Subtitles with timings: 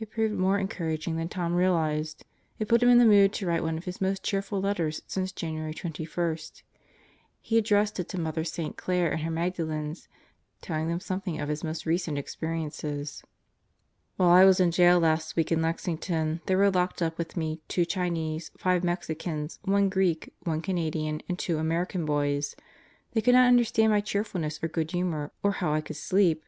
[0.00, 2.24] It proved more encouraging than Tom realized.
[2.58, 5.30] It put him in the mood to write one of his most cheerful letters since
[5.30, 6.36] January 21.
[7.40, 8.76] He addressed it to Mother St.
[8.76, 10.08] Clare and her Magdalens,
[10.60, 13.22] telling them something of his most recent experiences:
[14.16, 17.60] While I was in jail last week in Lexington, there were locked up with me
[17.68, 22.56] 2 Chinese, 5 Mexicans, 1 Greek, 1 Canadian, and 2 Ameri can boys.
[23.12, 26.42] They could not understand my cheerfulness or good humor, or how I could sleep.